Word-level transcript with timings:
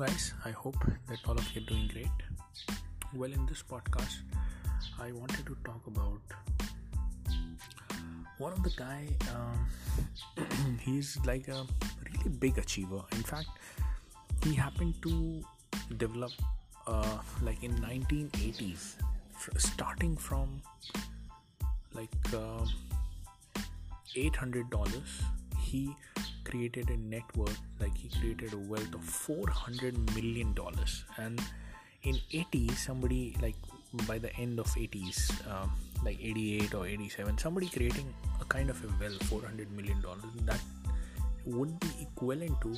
guys. 0.00 0.32
I 0.46 0.50
hope 0.50 0.82
that 1.08 1.18
all 1.28 1.36
of 1.36 1.46
you 1.54 1.60
are 1.60 1.64
doing 1.66 1.86
great. 1.92 2.18
Well, 3.14 3.30
in 3.30 3.44
this 3.44 3.62
podcast, 3.62 4.20
I 4.98 5.12
wanted 5.12 5.44
to 5.44 5.56
talk 5.62 5.86
about 5.86 6.22
one 8.38 8.52
of 8.52 8.62
the 8.62 8.72
guy. 8.76 9.08
Um, 9.34 10.78
he's 10.80 11.18
like 11.26 11.48
a 11.48 11.66
really 12.06 12.30
big 12.38 12.56
achiever. 12.56 13.02
In 13.12 13.22
fact, 13.22 13.48
he 14.42 14.54
happened 14.54 14.94
to 15.02 15.42
develop 15.98 16.32
uh, 16.86 17.18
like 17.42 17.62
in 17.62 17.72
1980s, 17.80 18.94
starting 19.58 20.16
from 20.16 20.62
like 21.92 22.16
uh, 22.32 22.64
$800. 24.16 25.02
He 25.58 25.94
created 26.50 26.90
a 26.90 26.96
net 26.96 27.36
worth 27.36 27.60
like 27.80 27.96
he 27.96 28.08
created 28.18 28.52
a 28.52 28.58
wealth 28.58 28.94
of 28.94 29.04
400 29.04 30.14
million 30.14 30.52
dollars. 30.54 31.04
And 31.16 31.40
in 32.02 32.16
80s 32.32 32.76
somebody 32.76 33.36
like 33.40 33.56
by 34.06 34.18
the 34.18 34.34
end 34.36 34.58
of 34.58 34.66
80s 34.66 35.18
um, 35.50 35.72
like 36.04 36.18
88 36.20 36.74
or 36.74 36.86
87 36.86 37.38
somebody 37.38 37.68
creating 37.68 38.14
a 38.40 38.44
kind 38.44 38.70
of 38.70 38.82
a 38.84 38.88
wealth 39.00 39.22
400 39.24 39.70
million 39.72 40.00
dollars 40.00 40.24
that 40.44 40.60
would 41.44 41.78
be 41.80 41.90
equivalent 42.00 42.60
to 42.62 42.74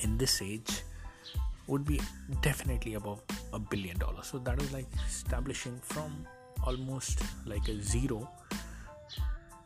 in 0.00 0.18
this 0.18 0.42
age 0.42 0.82
would 1.66 1.84
be 1.84 2.00
definitely 2.42 2.94
above 2.94 3.20
a 3.52 3.58
billion 3.58 3.98
dollars. 3.98 4.26
So 4.26 4.38
that 4.38 4.60
is 4.62 4.72
like 4.72 4.86
establishing 5.06 5.80
from 5.82 6.26
almost 6.64 7.22
like 7.44 7.66
a 7.68 7.80
zero 7.82 8.28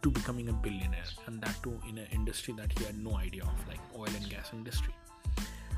to 0.02 0.10
becoming 0.10 0.48
a 0.48 0.52
billionaire 0.52 1.10
and 1.26 1.40
that 1.42 1.54
too 1.62 1.78
in 1.88 1.98
an 1.98 2.06
industry 2.12 2.54
that 2.56 2.76
he 2.78 2.84
had 2.84 2.98
no 2.98 3.16
idea 3.16 3.42
of 3.42 3.68
like 3.68 3.80
oil 3.96 4.08
and 4.16 4.28
gas 4.30 4.50
industry. 4.52 4.94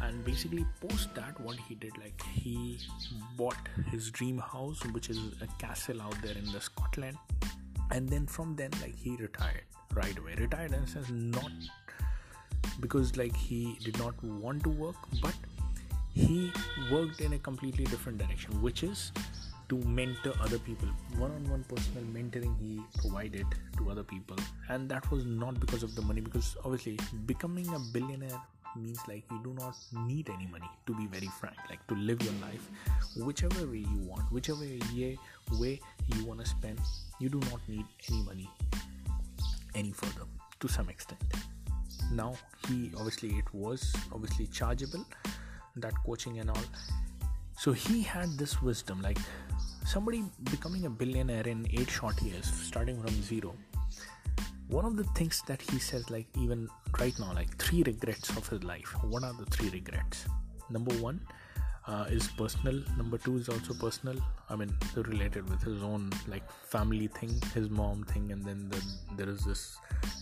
And 0.00 0.24
basically 0.24 0.66
post 0.80 1.14
that 1.14 1.38
what 1.40 1.56
he 1.56 1.74
did 1.76 1.96
like 1.98 2.20
he 2.32 2.78
bought 3.36 3.68
his 3.90 4.10
dream 4.10 4.38
house 4.38 4.80
which 4.92 5.10
is 5.10 5.18
a 5.40 5.46
castle 5.58 6.02
out 6.02 6.16
there 6.22 6.36
in 6.36 6.50
the 6.52 6.60
scotland. 6.60 7.16
And 7.90 8.08
then 8.08 8.26
from 8.26 8.56
then 8.56 8.70
like 8.80 8.96
he 8.96 9.16
retired 9.16 9.64
right 9.94 10.18
away. 10.18 10.34
Retired 10.38 10.72
and 10.72 10.88
says 10.88 11.10
not 11.10 11.52
because 12.80 13.16
like 13.16 13.36
he 13.36 13.78
did 13.84 13.98
not 13.98 14.22
want 14.24 14.62
to 14.64 14.70
work 14.70 14.96
but 15.20 15.34
he 16.14 16.52
worked 16.90 17.20
in 17.20 17.32
a 17.32 17.38
completely 17.38 17.84
different 17.84 18.18
direction 18.18 18.60
which 18.60 18.82
is 18.82 19.12
to 19.72 19.88
mentor 19.88 20.34
other 20.42 20.58
people. 20.58 20.88
One-on-one 21.16 21.64
personal 21.66 22.04
mentoring 22.14 22.54
he 22.60 22.82
provided 23.00 23.46
to 23.78 23.90
other 23.90 24.02
people. 24.02 24.36
And 24.68 24.86
that 24.90 25.10
was 25.10 25.24
not 25.24 25.58
because 25.60 25.82
of 25.82 25.94
the 25.94 26.02
money 26.02 26.20
because 26.20 26.56
obviously 26.62 26.98
becoming 27.24 27.66
a 27.74 27.78
billionaire 27.78 28.40
means 28.76 28.98
like 29.08 29.24
you 29.30 29.40
do 29.42 29.54
not 29.58 29.74
need 29.92 30.28
any 30.28 30.46
money 30.46 30.68
to 30.86 30.94
be 30.94 31.06
very 31.06 31.28
frank 31.38 31.56
like 31.68 31.86
to 31.86 31.94
live 31.94 32.22
your 32.22 32.32
life 32.40 32.70
whichever 33.18 33.66
way 33.66 33.84
you 33.94 33.98
want 34.06 34.32
whichever 34.32 34.60
way, 34.60 35.18
way 35.60 35.78
you 36.06 36.24
want 36.24 36.40
to 36.40 36.46
spend 36.46 36.80
you 37.18 37.28
do 37.28 37.38
not 37.50 37.60
need 37.68 37.84
any 38.08 38.22
money 38.22 38.48
any 39.74 39.92
further 39.92 40.26
to 40.58 40.68
some 40.68 40.88
extent. 40.88 41.20
Now 42.12 42.34
he 42.66 42.90
obviously 42.96 43.36
it 43.36 43.52
was 43.52 43.94
obviously 44.10 44.46
chargeable 44.46 45.04
that 45.76 45.92
coaching 46.06 46.38
and 46.38 46.48
all 46.48 46.64
so 47.62 47.70
he 47.70 48.02
had 48.02 48.30
this 48.38 48.60
wisdom 48.60 49.00
like 49.02 49.18
somebody 49.84 50.24
becoming 50.50 50.86
a 50.86 50.90
billionaire 50.90 51.46
in 51.46 51.64
eight 51.72 51.88
short 51.88 52.20
years, 52.20 52.44
starting 52.44 53.00
from 53.00 53.22
zero, 53.22 53.54
one 54.66 54.84
of 54.84 54.96
the 54.96 55.04
things 55.18 55.40
that 55.46 55.62
he 55.62 55.78
says, 55.78 56.10
like 56.10 56.26
even 56.36 56.68
right 56.98 57.16
now, 57.20 57.32
like 57.32 57.56
three 57.58 57.84
regrets 57.84 58.30
of 58.30 58.48
his 58.48 58.64
life. 58.64 58.92
What 59.04 59.22
are 59.22 59.32
the 59.34 59.46
three 59.46 59.70
regrets? 59.70 60.24
Number 60.70 60.92
one 60.94 61.20
uh, 61.86 62.04
is 62.08 62.28
personal. 62.28 62.80
Number 62.96 63.18
two 63.18 63.36
is 63.36 63.48
also 63.48 63.74
personal. 63.74 64.16
I 64.48 64.56
mean, 64.56 64.74
related 64.96 65.48
with 65.48 65.62
his 65.62 65.82
own 65.82 66.10
like 66.28 66.48
family 66.50 67.08
thing, 67.08 67.40
his 67.54 67.70
mom 67.70 68.04
thing, 68.04 68.32
and 68.32 68.44
then 68.44 68.68
the, 68.68 68.82
there 69.16 69.28
is 69.28 69.44
this 69.44 69.76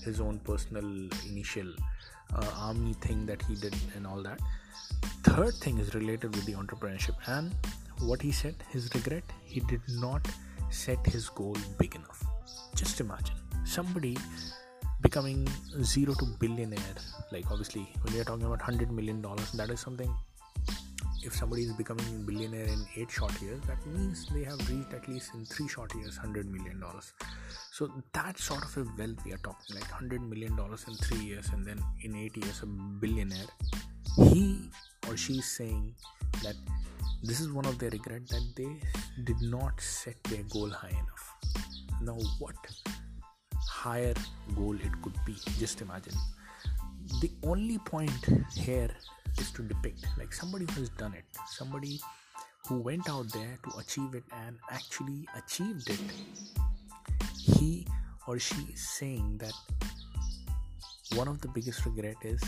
his 0.04 0.20
own 0.20 0.38
personal 0.41 0.84
initial 1.28 1.72
uh, 2.34 2.50
army 2.56 2.94
thing 2.94 3.26
that 3.26 3.43
he 3.43 3.54
did 3.54 3.75
and 3.97 4.06
all 4.06 4.22
that. 4.22 4.41
Third 5.25 5.54
thing 5.54 5.78
is 5.78 5.94
related 5.94 6.34
with 6.34 6.47
the 6.47 6.53
entrepreneurship 6.53 7.16
and 7.26 7.54
what 8.00 8.22
he 8.22 8.32
said, 8.32 8.54
his 8.70 8.88
regret, 8.94 9.25
he 9.44 9.60
did 9.60 9.82
not 9.88 10.26
set 10.70 11.04
his 11.06 11.28
goal 11.28 11.56
big 11.78 11.94
enough. 11.94 12.25
Just 12.75 13.00
imagine 13.00 13.37
somebody 13.65 14.16
becoming 15.03 15.47
zero 15.82 16.15
to 16.15 16.25
billionaire. 16.38 16.97
Like, 17.31 17.50
obviously, 17.50 17.88
when 18.03 18.15
you're 18.15 18.25
talking 18.25 18.47
about 18.47 18.60
$100 18.60 18.91
million, 18.91 19.22
that 19.54 19.70
is 19.70 19.81
something. 19.81 20.15
If 21.22 21.34
somebody 21.34 21.62
is 21.62 21.72
becoming 21.72 22.06
a 22.06 22.25
billionaire 22.25 22.66
in 22.66 22.86
eight 22.97 23.10
short 23.10 23.41
years, 23.42 23.60
that 23.66 23.84
means 23.86 24.26
they 24.32 24.44
have 24.44 24.58
reached 24.70 24.92
at 24.94 25.06
least 25.08 25.34
in 25.34 25.44
three 25.44 25.69
short 25.69 25.94
years 25.94 26.19
$100 26.19 26.47
million. 26.47 26.82
So, 27.72 27.91
that 28.12 28.38
sort 28.38 28.64
of 28.64 28.76
a 28.76 28.84
wealth 28.98 29.19
we 29.25 29.32
are 29.32 29.38
talking 29.38 29.75
like 29.75 29.84
$100 29.84 30.26
million 30.28 30.58
in 30.58 30.94
three 30.94 31.25
years, 31.25 31.48
and 31.53 31.66
then 31.66 31.81
in 32.03 32.16
eight 32.16 32.36
years, 32.36 32.62
a 32.62 32.66
billionaire. 32.66 33.50
He 34.16 34.70
or 35.08 35.16
she 35.16 35.34
is 35.34 35.47
saying 35.47 35.94
that 36.42 36.56
this 37.22 37.41
is 37.41 37.52
one 37.52 37.66
of 37.66 37.78
their 37.78 37.91
regret 37.91 38.26
that 38.28 38.52
they 38.56 38.81
did 39.25 39.41
not 39.42 39.81
set 39.81 40.22
their 40.25 40.42
goal 40.44 40.70
high 40.70 40.88
enough 40.88 41.34
now 42.00 42.16
what 42.38 42.54
higher 43.69 44.14
goal 44.56 44.75
it 44.75 45.02
could 45.02 45.19
be 45.26 45.37
just 45.58 45.82
imagine 45.82 46.14
the 47.21 47.31
only 47.43 47.78
point 47.78 48.26
here 48.54 48.91
is 49.38 49.50
to 49.53 49.62
depict 49.62 50.06
like 50.19 50.32
somebody 50.32 50.66
who 50.72 50.81
has 50.81 50.91
done 50.91 51.15
it 51.15 51.25
somebody 51.47 52.00
who 52.71 52.78
went 52.78 53.09
out 53.09 53.31
there 53.32 53.59
to 53.65 53.78
achieve 53.78 54.15
it 54.15 54.25
and 54.47 54.56
actually 54.71 55.26
achieved 55.37 55.91
it. 55.91 56.00
He 57.37 57.87
or 58.26 58.38
she 58.38 58.60
is 58.72 58.81
saying 58.81 59.38
that 59.38 59.54
one 61.15 61.26
of 61.26 61.41
the 61.41 61.49
biggest 61.49 61.84
regret 61.84 62.16
is 62.22 62.41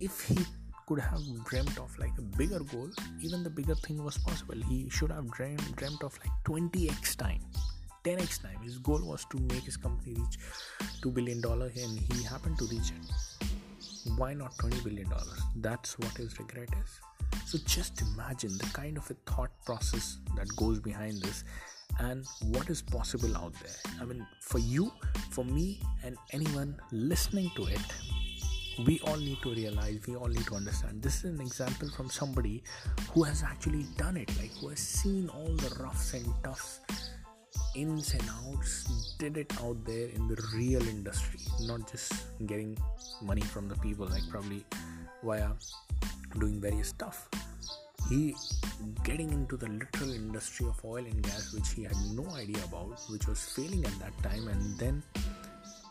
if 0.00 0.20
he 0.20 0.38
could 0.86 1.00
have 1.00 1.22
dreamt 1.46 1.78
of 1.78 1.98
like 1.98 2.12
a 2.18 2.22
bigger 2.22 2.60
goal 2.60 2.90
even 3.22 3.42
the 3.42 3.50
bigger 3.50 3.74
thing 3.74 4.04
was 4.04 4.18
possible. 4.18 4.54
He 4.68 4.88
should 4.90 5.10
have 5.10 5.30
dreamt, 5.30 5.74
dreamt 5.76 6.04
of 6.04 6.18
like 6.22 6.32
20x 6.44 7.16
time. 7.16 7.40
10x 8.04 8.42
time. 8.42 8.60
His 8.62 8.78
goal 8.78 9.00
was 9.02 9.24
to 9.30 9.38
make 9.38 9.64
his 9.64 9.76
company 9.76 10.14
reach 10.14 10.38
2 11.02 11.10
billion 11.10 11.40
dollar 11.40 11.72
and 11.76 11.98
he 11.98 12.22
happened 12.22 12.58
to 12.58 12.66
reach 12.66 12.90
it 12.90 13.44
why 14.16 14.34
not 14.34 14.56
20 14.58 14.80
billion 14.80 15.08
dollars? 15.08 15.40
That's 15.56 15.98
what 15.98 16.16
his 16.16 16.38
regret 16.38 16.68
is. 16.82 17.00
So 17.46 17.58
just 17.66 18.00
imagine 18.02 18.56
the 18.58 18.66
kind 18.72 18.96
of 18.96 19.10
a 19.10 19.14
thought 19.30 19.50
process 19.64 20.18
that 20.36 20.48
goes 20.56 20.80
behind 20.80 21.22
this 21.22 21.44
and 22.00 22.24
what 22.42 22.70
is 22.70 22.82
possible 22.82 23.36
out 23.36 23.54
there. 23.54 23.92
I 24.00 24.04
mean 24.04 24.26
for 24.40 24.58
you 24.58 24.92
for 25.30 25.44
me 25.44 25.80
and 26.02 26.16
anyone 26.32 26.76
listening 26.92 27.50
to 27.56 27.66
it 27.66 27.80
we 28.86 28.98
all 29.06 29.16
need 29.16 29.40
to 29.42 29.54
realize 29.54 30.00
we 30.08 30.16
all 30.16 30.26
need 30.26 30.46
to 30.46 30.54
understand. 30.54 31.00
This 31.00 31.18
is 31.18 31.38
an 31.38 31.40
example 31.40 31.88
from 31.90 32.10
somebody 32.10 32.62
who 33.12 33.22
has 33.22 33.42
actually 33.42 33.84
done 33.96 34.16
it 34.16 34.28
like 34.36 34.52
who 34.60 34.68
has 34.68 34.80
seen 34.80 35.28
all 35.28 35.54
the 35.54 35.74
roughs 35.80 36.14
and 36.14 36.26
toughs 36.42 36.80
ins 37.74 38.14
and 38.14 38.22
outs 38.46 39.14
did 39.18 39.36
it 39.36 39.52
out 39.62 39.76
there 39.84 40.08
in 40.08 40.28
the 40.28 40.36
real 40.54 40.82
industry 40.88 41.40
not 41.62 41.90
just 41.90 42.12
getting 42.46 42.76
money 43.22 43.40
from 43.40 43.68
the 43.68 43.76
people 43.76 44.06
like 44.06 44.26
probably 44.30 44.64
via 45.22 45.50
doing 46.38 46.60
various 46.60 46.88
stuff. 46.88 47.28
He 48.08 48.34
getting 49.02 49.32
into 49.32 49.56
the 49.56 49.68
literal 49.68 50.12
industry 50.12 50.66
of 50.66 50.84
oil 50.84 51.04
and 51.04 51.22
gas 51.22 51.54
which 51.54 51.70
he 51.70 51.84
had 51.84 51.96
no 52.12 52.26
idea 52.34 52.62
about 52.64 53.00
which 53.08 53.26
was 53.26 53.42
failing 53.56 53.84
at 53.84 53.98
that 54.00 54.16
time 54.22 54.48
and 54.48 54.78
then 54.78 55.02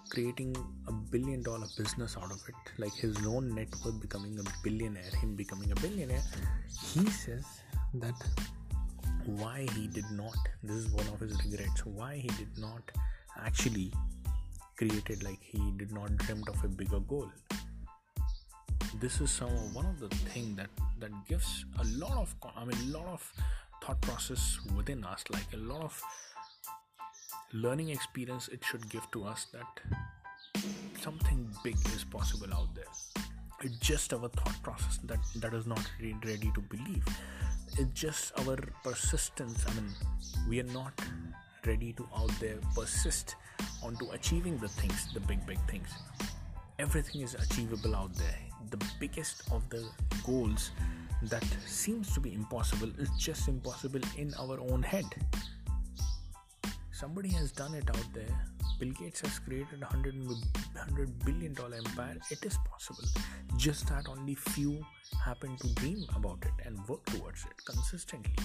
creating 0.10 0.56
a 0.88 0.92
billion 0.92 1.42
dollar 1.42 1.66
business 1.76 2.16
out 2.18 2.32
of 2.32 2.40
it, 2.48 2.56
like 2.78 2.94
his 2.94 3.18
own 3.26 3.56
net 3.56 3.68
worth 3.84 4.00
becoming 4.00 4.38
a 4.38 4.44
billionaire, 4.64 5.10
him 5.22 5.36
becoming 5.36 5.72
a 5.72 5.76
billionaire, 5.76 6.22
he 6.94 7.10
says 7.10 7.46
that 7.96 8.14
why 9.26 9.66
he 9.76 9.88
did 9.88 10.10
not, 10.12 10.36
this 10.64 10.76
is 10.76 10.88
one 10.90 11.08
of 11.08 11.20
his 11.20 11.38
regrets, 11.46 11.86
why 11.86 12.16
he 12.16 12.28
did 12.30 12.58
not 12.58 12.82
actually 13.44 13.92
created 14.78 15.24
like 15.24 15.40
he 15.42 15.72
did 15.78 15.92
not 15.92 16.16
dreamt 16.18 16.48
of 16.50 16.64
a 16.64 16.68
bigger 16.68 17.00
goal. 17.00 17.30
This 19.00 19.22
is 19.22 19.32
some 19.32 19.50
one 19.74 19.86
of 19.86 20.00
the 20.00 20.10
thing 20.10 20.56
that 20.56 20.70
that 21.00 21.12
gives 21.28 21.66
a 21.80 21.84
lot 21.98 22.18
of 22.18 22.36
I 22.56 22.66
mean 22.66 22.78
a 22.90 22.98
lot 22.98 23.08
of 23.08 23.34
thought 23.84 24.02
process 24.02 24.60
within 24.76 25.04
us, 25.04 25.24
like 25.32 25.48
a 25.54 25.58
lot 25.58 25.84
of 25.84 26.02
learning 27.54 27.90
experience 27.90 28.48
it 28.48 28.64
should 28.64 28.90
give 28.90 29.10
to 29.12 29.24
us 29.26 29.48
that 29.54 29.80
something 31.02 31.50
big 31.64 31.76
is 31.94 32.04
possible 32.04 32.54
out 32.54 32.74
there 32.76 33.23
it's 33.62 33.78
just 33.78 34.14
our 34.14 34.28
thought 34.30 34.62
process 34.64 35.00
that 35.04 35.20
that 35.38 35.54
is 35.54 35.66
not 35.66 35.90
ready 36.02 36.52
to 36.54 36.62
believe 36.62 37.06
it's 37.78 37.94
just 37.94 38.32
our 38.40 38.58
persistence 38.84 39.66
i 39.68 39.74
mean 39.74 39.90
we 40.50 40.60
are 40.60 40.72
not 40.74 40.94
ready 41.66 41.94
to 41.94 42.08
out 42.18 42.32
there 42.40 42.58
persist 42.76 43.36
onto 43.84 44.10
achieving 44.12 44.58
the 44.58 44.68
things 44.68 45.14
the 45.14 45.20
big 45.22 45.46
big 45.46 45.60
things 45.70 45.90
everything 46.80 47.22
is 47.22 47.36
achievable 47.36 47.96
out 47.96 48.14
there 48.16 48.40
the 48.70 48.86
biggest 49.00 49.44
of 49.52 49.68
the 49.70 49.88
goals 50.26 50.72
that 51.30 51.46
seems 51.66 52.14
to 52.14 52.20
be 52.20 52.34
impossible 52.34 52.90
is 52.98 53.10
just 53.18 53.48
impossible 53.48 54.02
in 54.18 54.34
our 54.40 54.60
own 54.72 54.84
head. 54.84 55.06
Somebody 56.92 57.30
has 57.30 57.52
done 57.52 57.74
it 57.74 57.90
out 57.90 58.14
there. 58.14 58.53
Bill 58.84 58.92
Gates 59.00 59.22
has 59.22 59.40
created 59.40 59.82
a 59.82 59.86
hundred 59.86 60.16
hundred 60.76 61.18
billion 61.24 61.54
dollar 61.54 61.78
empire. 61.78 62.18
It 62.30 62.44
is 62.44 62.58
possible. 62.70 63.08
Just 63.56 63.88
that 63.88 64.10
only 64.10 64.36
few 64.36 64.86
happen 65.24 65.56
to 65.62 65.70
dream 65.76 66.04
about 66.14 66.40
it 66.44 66.66
and 66.66 66.78
work 66.90 67.06
towards 67.06 67.46
it 67.46 67.64
consistently. 67.64 68.36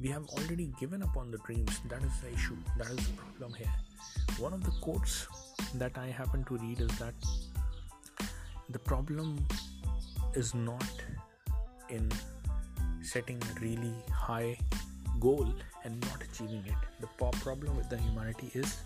We 0.00 0.08
have 0.08 0.26
already 0.28 0.72
given 0.80 1.02
up 1.02 1.18
on 1.18 1.30
the 1.30 1.36
dreams. 1.46 1.80
That 1.90 2.02
is 2.02 2.12
the 2.22 2.32
issue. 2.32 2.56
That 2.78 2.88
is 2.92 3.06
the 3.08 3.12
problem 3.12 3.52
here. 3.52 3.74
One 4.38 4.54
of 4.54 4.64
the 4.64 4.70
quotes 4.80 5.26
that 5.74 5.98
I 5.98 6.06
happen 6.06 6.44
to 6.44 6.56
read 6.56 6.80
is 6.80 6.98
that 6.98 7.14
the 8.70 8.78
problem 8.78 9.44
is 10.34 10.54
not 10.54 11.04
in 11.90 12.10
setting 13.02 13.38
a 13.50 13.60
really 13.60 13.92
high 14.10 14.56
goal 15.20 15.46
and 15.84 16.00
not 16.08 16.22
achieving 16.22 16.64
it. 16.66 16.80
The 17.02 17.08
problem 17.18 17.76
with 17.76 17.90
the 17.90 17.98
humanity 17.98 18.50
is 18.54 18.78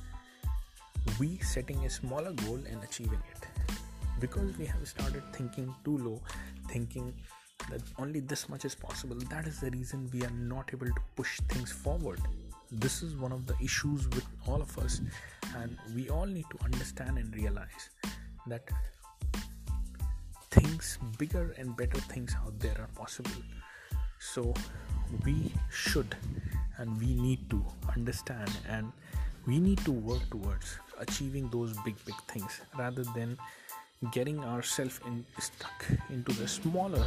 we 1.18 1.38
setting 1.38 1.84
a 1.84 1.90
smaller 1.90 2.32
goal 2.32 2.60
and 2.70 2.82
achieving 2.82 3.20
it. 3.32 3.46
Because 4.20 4.56
we 4.56 4.66
have 4.66 4.86
started 4.86 5.22
thinking 5.32 5.74
too 5.84 5.98
low, 5.98 6.20
thinking 6.68 7.12
that 7.70 7.82
only 7.98 8.20
this 8.20 8.48
much 8.48 8.64
is 8.64 8.74
possible, 8.74 9.16
that 9.30 9.46
is 9.46 9.60
the 9.60 9.70
reason 9.70 10.10
we 10.12 10.22
are 10.22 10.30
not 10.30 10.70
able 10.72 10.86
to 10.86 11.02
push 11.16 11.40
things 11.48 11.72
forward. 11.72 12.20
This 12.70 13.02
is 13.02 13.14
one 13.16 13.32
of 13.32 13.46
the 13.46 13.54
issues 13.62 14.08
with 14.08 14.24
all 14.46 14.60
of 14.60 14.78
us, 14.78 15.00
and 15.56 15.76
we 15.94 16.08
all 16.08 16.26
need 16.26 16.46
to 16.50 16.64
understand 16.64 17.18
and 17.18 17.34
realize 17.34 17.90
that 18.46 18.68
things, 20.50 20.98
bigger 21.18 21.54
and 21.58 21.76
better 21.76 22.00
things 22.00 22.34
out 22.44 22.58
there 22.58 22.76
are 22.78 22.88
possible. 22.94 23.42
So 24.18 24.54
we 25.24 25.52
should 25.70 26.16
and 26.78 26.98
we 26.98 27.14
need 27.14 27.48
to 27.50 27.64
understand 27.94 28.50
and 28.68 28.92
we 29.46 29.58
need 29.58 29.78
to 29.84 29.92
work 29.92 30.28
towards 30.30 30.78
achieving 31.00 31.48
those 31.50 31.72
big 31.84 31.96
big 32.04 32.20
things 32.28 32.60
rather 32.78 33.04
than 33.14 33.36
getting 34.12 34.38
ourselves 34.44 35.00
in, 35.06 35.24
stuck 35.38 35.86
into 36.10 36.32
the 36.32 36.46
smaller 36.46 37.06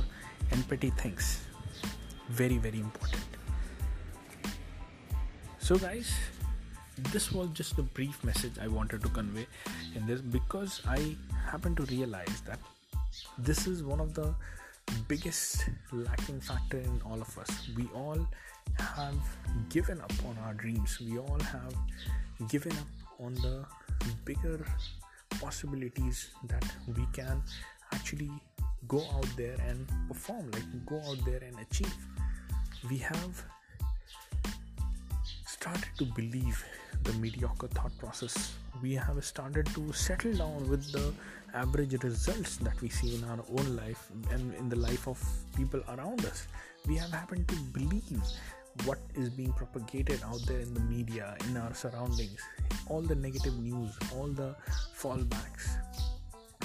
and 0.51 0.67
petty 0.67 0.89
things 0.91 1.41
very 2.29 2.57
very 2.57 2.79
important 2.79 3.23
so 5.59 5.77
guys 5.77 6.11
this 7.11 7.31
was 7.31 7.49
just 7.49 7.77
a 7.77 7.83
brief 7.83 8.23
message 8.23 8.53
i 8.61 8.67
wanted 8.67 9.01
to 9.01 9.09
convey 9.09 9.47
in 9.95 10.05
this 10.05 10.21
because 10.21 10.81
i 10.87 11.15
happen 11.45 11.75
to 11.75 11.83
realize 11.83 12.41
that 12.45 12.59
this 13.37 13.67
is 13.67 13.83
one 13.83 13.99
of 13.99 14.13
the 14.13 14.33
biggest 15.07 15.69
lacking 15.91 16.39
factor 16.39 16.77
in 16.77 17.01
all 17.05 17.21
of 17.21 17.37
us. 17.37 17.69
We 17.75 17.87
all 17.95 18.27
have 18.77 19.15
given 19.69 20.01
up 20.01 20.13
on 20.25 20.37
our 20.45 20.53
dreams. 20.53 20.99
We 20.99 21.17
all 21.17 21.39
have 21.39 21.73
given 22.47 22.71
up 22.73 22.87
on 23.19 23.33
the 23.35 23.65
bigger 24.25 24.65
possibilities 25.39 26.29
that 26.47 26.65
we 26.95 27.05
can 27.13 27.41
actually 27.93 28.31
go 28.87 29.03
out 29.15 29.27
there 29.37 29.55
and 29.67 29.87
perform, 30.07 30.49
like 30.51 30.63
go 30.85 31.01
out 31.09 31.23
there 31.25 31.41
and 31.45 31.57
achieve. 31.59 31.93
We 32.89 32.97
have 32.97 33.43
started 35.45 35.89
to 35.97 36.05
believe 36.05 36.63
the 37.03 37.13
mediocre 37.13 37.67
thought 37.67 37.97
process. 37.97 38.53
We 38.81 38.95
have 38.95 39.23
started 39.23 39.65
to 39.75 39.91
settle 39.91 40.33
down 40.33 40.69
with 40.69 40.91
the 40.91 41.13
average 41.53 42.01
results 42.03 42.57
that 42.57 42.79
we 42.81 42.89
see 42.89 43.15
in 43.15 43.23
our 43.25 43.43
own 43.57 43.75
life 43.75 44.09
and 44.31 44.53
in 44.55 44.69
the 44.69 44.75
life 44.77 45.07
of 45.07 45.21
people 45.55 45.81
around 45.89 46.25
us. 46.25 46.47
We 46.87 46.95
have 46.95 47.11
happened 47.11 47.47
to 47.49 47.55
believe 47.73 48.21
what 48.85 48.99
is 49.15 49.29
being 49.29 49.53
propagated 49.53 50.21
out 50.23 50.39
there 50.47 50.59
in 50.59 50.73
the 50.73 50.79
media, 50.81 51.35
in 51.47 51.57
our 51.57 51.73
surroundings, 51.73 52.39
all 52.87 53.01
the 53.01 53.15
negative 53.15 53.57
news, 53.59 53.91
all 54.15 54.27
the 54.27 54.55
fallbacks. 54.97 55.77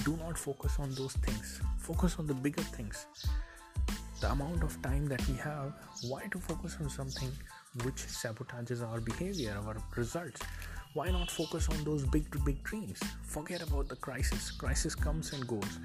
Do 0.04 0.16
not 0.16 0.38
focus 0.38 0.76
on 0.78 0.94
those 0.94 1.14
things, 1.14 1.60
focus 1.78 2.16
on 2.18 2.26
the 2.26 2.34
bigger 2.34 2.62
things. 2.62 3.06
The 4.20 4.30
amount 4.30 4.62
of 4.62 4.80
time 4.82 5.06
that 5.08 5.26
we 5.28 5.36
have, 5.36 5.72
why 6.08 6.22
to 6.30 6.38
focus 6.38 6.76
on 6.80 6.88
something 6.88 7.30
which 7.82 8.06
sabotages 8.06 8.86
our 8.86 9.00
behavior, 9.00 9.56
our 9.66 9.76
results? 9.96 10.40
why 10.94 11.10
not 11.10 11.28
focus 11.28 11.68
on 11.68 11.82
those 11.82 12.04
big 12.06 12.24
big 12.44 12.62
dreams 12.62 13.00
forget 13.24 13.60
about 13.62 13.88
the 13.88 13.96
crisis 13.96 14.52
crisis 14.52 14.94
comes 14.94 15.32
and 15.32 15.44
goes 15.48 15.80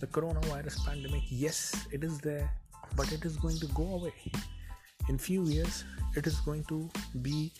the 0.00 0.06
coronavirus 0.06 0.84
pandemic 0.86 1.22
yes 1.30 1.86
it 1.90 2.04
is 2.04 2.18
there 2.18 2.50
but 2.94 3.10
it 3.10 3.24
is 3.24 3.38
going 3.38 3.56
to 3.56 3.66
go 3.68 3.94
away 3.94 4.12
in 5.08 5.18
few 5.18 5.44
years 5.44 5.84
it 6.16 6.26
is 6.26 6.40
going 6.40 6.64
to 6.64 6.90
be 7.22 7.52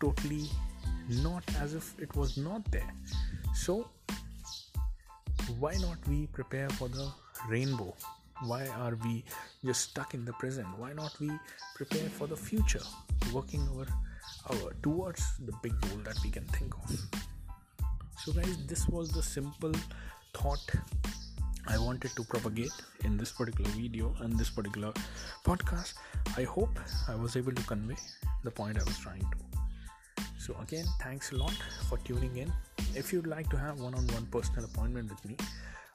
totally 0.00 0.48
not 1.08 1.44
as 1.60 1.74
if 1.74 1.94
it 1.98 2.14
was 2.16 2.36
not 2.36 2.70
there. 2.70 2.92
So 3.54 3.88
why 5.58 5.74
not 5.76 5.98
we 6.08 6.26
prepare 6.28 6.68
for 6.70 6.88
the 6.88 7.08
rainbow? 7.48 7.94
Why 8.44 8.66
are 8.66 8.96
we 9.04 9.24
just 9.64 9.90
stuck 9.90 10.14
in 10.14 10.24
the 10.24 10.32
present? 10.34 10.66
Why 10.78 10.92
not 10.92 11.18
we 11.20 11.30
prepare 11.74 12.08
for 12.10 12.26
the 12.26 12.36
future 12.36 12.82
working 13.32 13.66
our 13.76 13.86
our 14.50 14.72
towards 14.82 15.24
the 15.46 15.52
big 15.62 15.80
goal 15.80 15.98
that 16.04 16.18
we 16.22 16.30
can 16.30 16.44
think 16.46 16.74
of? 16.84 16.90
So 18.18 18.32
guys 18.32 18.56
this 18.66 18.88
was 18.88 19.10
the 19.10 19.22
simple 19.22 19.72
thought 20.34 20.70
i 21.68 21.78
wanted 21.78 22.10
to 22.16 22.24
propagate 22.24 22.76
in 23.04 23.16
this 23.16 23.32
particular 23.32 23.70
video 23.70 24.14
and 24.20 24.38
this 24.38 24.50
particular 24.50 24.92
podcast 25.44 25.94
i 26.36 26.44
hope 26.44 26.78
i 27.08 27.14
was 27.14 27.36
able 27.36 27.52
to 27.52 27.62
convey 27.62 27.96
the 28.44 28.50
point 28.50 28.78
i 28.78 28.84
was 28.84 28.98
trying 28.98 29.20
to. 29.20 29.36
So 30.38 30.54
again 30.62 30.86
thanks 31.00 31.32
a 31.32 31.36
lot 31.36 31.54
for 31.88 31.98
tuning 31.98 32.36
in. 32.36 32.52
If 32.94 33.12
you'd 33.12 33.26
like 33.26 33.50
to 33.50 33.58
have 33.58 33.80
one-on-one 33.80 34.26
personal 34.26 34.66
appointment 34.66 35.10
with 35.10 35.24
me 35.24 35.36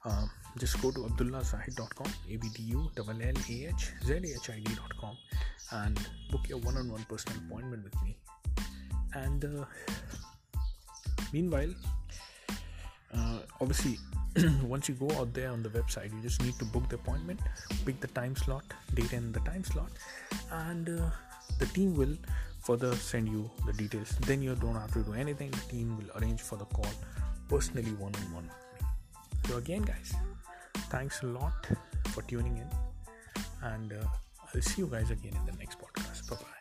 um, 0.03 0.29
just 0.57 0.81
go 0.81 0.91
to 0.91 0.99
abdullahzahid.com 1.01 2.07
a-b-d-u-l-l-a-h-z-a-h-i-d.com 2.29 5.17
and 5.71 5.99
book 6.31 6.49
your 6.49 6.57
one-on-one 6.59 7.05
personal 7.07 7.37
appointment 7.45 7.83
with 7.83 7.95
me. 8.03 8.17
And 9.13 9.45
uh, 9.45 9.65
meanwhile 11.31 11.73
uh, 13.13 13.39
obviously 13.59 13.99
once 14.63 14.87
you 14.87 14.95
go 14.95 15.09
out 15.19 15.33
there 15.33 15.49
on 15.49 15.61
the 15.61 15.69
website 15.69 16.13
you 16.13 16.21
just 16.21 16.41
need 16.41 16.57
to 16.59 16.65
book 16.65 16.87
the 16.89 16.95
appointment 16.95 17.39
pick 17.85 17.99
the 17.99 18.07
time 18.07 18.35
slot 18.35 18.63
date 18.93 19.11
and 19.13 19.33
the 19.33 19.39
time 19.41 19.63
slot 19.63 19.91
and 20.51 20.89
uh, 20.89 21.09
the 21.59 21.65
team 21.67 21.95
will 21.95 22.15
further 22.61 22.95
send 22.95 23.27
you 23.27 23.49
the 23.65 23.73
details. 23.73 24.09
Then 24.27 24.41
you 24.41 24.55
don't 24.55 24.75
have 24.75 24.93
to 24.93 25.03
do 25.03 25.13
anything. 25.13 25.51
The 25.51 25.65
team 25.71 25.97
will 25.97 26.21
arrange 26.21 26.41
for 26.41 26.57
the 26.57 26.65
call 26.65 26.87
personally 27.49 27.91
one-on-one. 27.93 28.49
So 29.47 29.57
again 29.57 29.81
guys 29.81 30.13
thanks 30.89 31.23
a 31.23 31.25
lot 31.25 31.67
for 32.09 32.21
tuning 32.23 32.57
in 32.57 32.67
and 33.63 33.93
uh, 33.93 34.05
i'll 34.53 34.61
see 34.61 34.81
you 34.81 34.87
guys 34.87 35.09
again 35.09 35.33
in 35.35 35.45
the 35.45 35.57
next 35.57 35.79
podcast. 35.79 36.29
Bye 36.29 36.35
bye 36.35 36.60